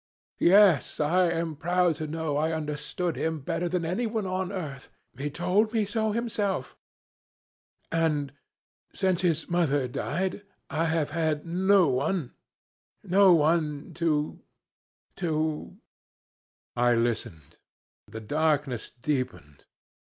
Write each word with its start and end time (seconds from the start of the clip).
Yes! 0.39 0.99
I 0.99 1.25
am 1.29 1.55
proud 1.55 1.97
to 1.97 2.07
know 2.07 2.35
I 2.35 2.53
understood 2.53 3.15
him 3.15 3.39
better 3.39 3.69
than 3.69 3.85
anyone 3.85 4.25
on 4.25 4.51
earth 4.51 4.89
he 5.15 5.29
told 5.29 5.71
me 5.73 5.85
so 5.85 6.11
himself. 6.11 6.75
And 7.91 8.33
since 8.95 9.21
his 9.21 9.47
mother 9.47 9.87
died 9.87 10.41
I 10.71 10.85
have 10.85 11.11
had 11.11 11.45
no 11.45 11.87
one 11.87 12.33
no 13.03 13.35
one 13.35 13.93
to 14.01 14.39
to' 15.17 15.77
"I 16.75 16.95
listened. 16.95 17.57
The 18.07 18.21
darkness 18.21 18.89
deepened. 19.03 19.65